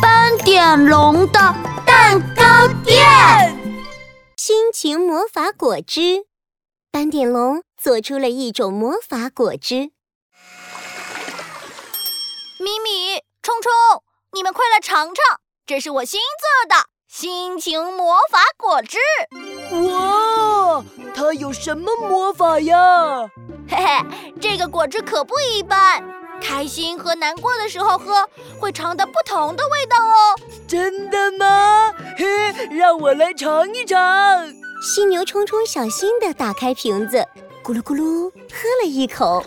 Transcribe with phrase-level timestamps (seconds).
[0.00, 1.38] 斑点龙的
[1.86, 3.04] 蛋糕店，
[4.36, 6.26] 心情魔法果汁。
[6.90, 9.90] 斑点龙做出了一种魔法果汁。
[12.58, 13.72] 咪咪、冲冲，
[14.32, 18.98] 你们快来尝尝，这是我新做的心情魔法果汁。
[19.88, 20.84] 哇，
[21.14, 23.28] 它有什么魔法呀？
[23.68, 24.04] 嘿嘿，
[24.40, 26.21] 这个果汁可不一般。
[26.42, 30.36] 开心和难过的时候喝，会尝到不同的味道哦。
[30.66, 31.94] 真的吗？
[32.18, 33.98] 嘿，让我来尝一尝。
[34.82, 37.24] 犀牛冲冲小心地打开瓶子，
[37.62, 39.44] 咕噜咕噜喝了一口。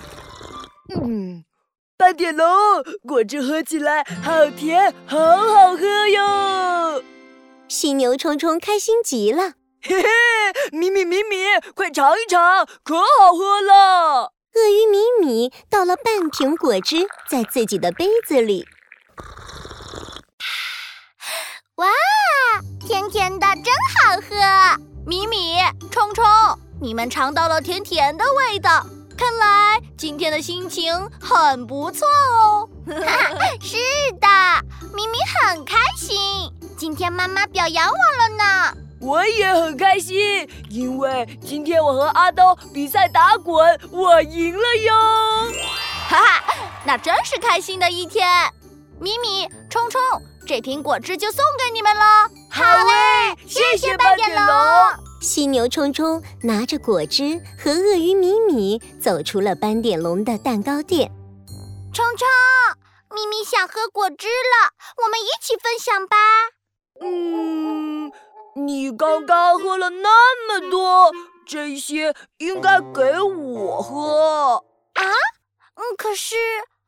[0.95, 1.43] 嗯，
[1.97, 2.47] 斑点龙
[3.05, 7.03] 果汁喝起来好甜，好好喝哟。
[7.67, 9.53] 犀牛冲冲开心极了。
[9.81, 10.09] 嘿嘿，
[10.71, 11.35] 米米米米，
[11.75, 14.34] 快尝一尝，可好喝了。
[14.55, 18.65] 鳄鱼米米倒了半瓶果汁在自己的杯子里，
[21.75, 21.85] 哇，
[22.79, 24.81] 甜甜的，真好喝！
[25.05, 25.57] 米米、
[25.91, 26.23] 冲冲，
[26.81, 28.85] 你们尝到了甜甜的味道，
[29.17, 32.69] 看来今天的心情很不错哦。
[33.59, 33.75] 是
[34.21, 34.27] 的，
[34.95, 36.17] 米米很开心，
[36.77, 38.84] 今天妈妈表扬我了呢。
[39.01, 44.93] 我也很开心，因为今天我和阿东比赛打滚，我赢了哟！
[46.09, 46.43] 哈哈，
[46.85, 48.27] 那真是开心的一天。
[48.99, 50.01] 米米、冲冲，
[50.47, 52.29] 这瓶果汁就送给你们了。
[52.49, 54.45] 好嘞，谢谢斑点龙。
[55.21, 61.11] 犀牛冲冲拿着果汁和鳄鱼米米走出了斑点龙的蛋糕店。
[61.93, 62.27] 冲冲，
[63.13, 64.71] 咪咪想喝果汁了，
[65.03, 66.15] 我们一起分享吧。
[68.65, 68.67] 嗯。
[68.67, 71.11] 你刚刚喝了那么多，
[71.45, 74.63] 这些应该给我喝
[74.93, 75.01] 啊！
[75.75, 76.35] 嗯，可是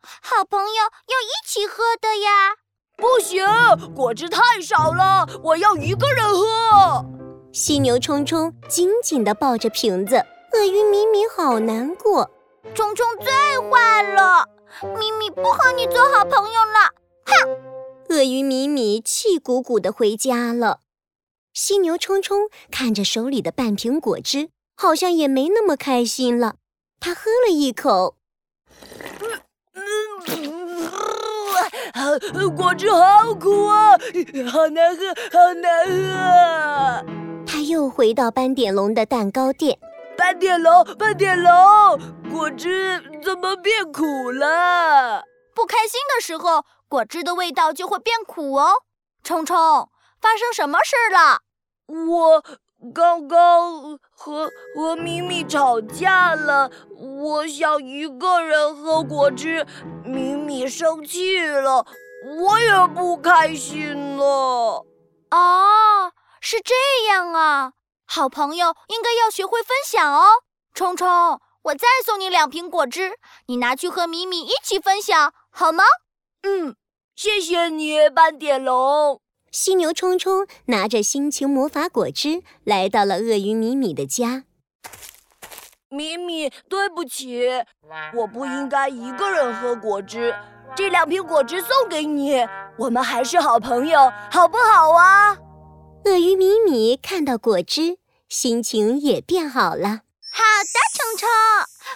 [0.02, 2.55] 好朋友要一起喝的呀。
[2.98, 3.45] 不行，
[3.94, 7.05] 果汁太少了，我要一个人喝。
[7.53, 10.16] 犀牛冲冲紧紧地抱着瓶子，
[10.54, 12.30] 鳄鱼米米好难过。
[12.73, 13.32] 冲冲最
[13.70, 14.45] 坏了，
[14.98, 16.92] 米米不和你做好朋友了。
[17.26, 17.33] 哼！
[18.09, 20.80] 鳄鱼米米气鼓鼓地回家了。
[21.58, 26.58] 犀牛冲冲看着手里的半瓶果汁，好像也没那么开心了。
[27.00, 28.16] 他喝了一口，
[32.56, 33.98] 果汁好苦啊，
[34.52, 35.04] 好难喝，
[35.34, 37.06] 好难喝。
[37.48, 39.80] 他又回到斑点龙的蛋糕店。
[40.16, 41.52] 斑点龙，斑点龙，
[42.32, 45.24] 果汁怎么变苦了？
[45.56, 48.84] 不开心的时候，果汁的味道就会变苦哦。
[49.24, 49.89] 冲冲，
[50.22, 51.42] 发生什么事了？
[51.87, 52.43] 我
[52.93, 59.65] 刚刚和和咪咪吵架了，我想一个人喝果汁，
[60.03, 61.86] 咪咪生气了，
[62.39, 64.86] 我也不开心了。
[65.31, 66.11] 哦，
[66.42, 66.73] 是这
[67.09, 67.71] 样啊，
[68.05, 70.26] 好朋友应该要学会分享哦。
[70.73, 75.83] 冲冲，我再送你两瓶果汁，你拿去和咪咪一起分享好吗？
[76.43, 76.76] 嗯，
[77.15, 79.21] 谢谢你，斑点龙。
[79.52, 84.43] 犀牛冲冲拿着心情魔法果汁来到了鳄鱼米米的家。
[85.89, 87.47] 米米，对不起，
[88.13, 90.35] 我不应该一个人喝果汁。
[90.75, 92.45] 这两瓶果汁送给你，
[92.77, 95.37] 我们还是好朋友，好不好啊？
[96.03, 97.97] 鳄鱼米米看到果汁，
[98.27, 100.02] 心情也变好了。
[100.29, 101.27] 好的，冲冲，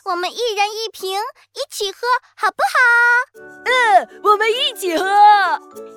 [0.04, 1.20] 我们一人一瓶，
[1.54, 2.00] 一起喝，
[2.36, 3.40] 好不好？
[3.66, 5.06] 嗯，我们一起喝。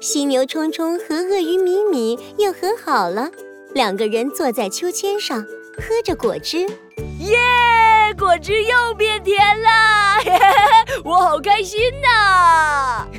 [0.00, 3.31] 犀牛冲冲和鳄鱼米米又和好了，
[3.72, 5.42] 两个人坐在秋千上，
[5.78, 6.60] 喝着果汁。
[7.20, 7.38] 耶，
[8.19, 10.19] 果汁又变甜了，
[11.04, 13.06] 我好开心呐！